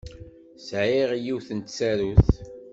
Sɛiɣ 0.67 1.09
yiwet 1.23 1.49
n 1.53 1.59
tsarut. 1.61 2.29